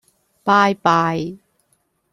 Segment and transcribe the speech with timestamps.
[0.43, 1.37] 拜拜